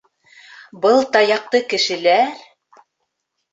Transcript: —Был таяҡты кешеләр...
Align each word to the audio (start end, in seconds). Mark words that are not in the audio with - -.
—Был 0.85 1.03
таяҡты 1.17 1.63
кешеләр... 1.75 2.35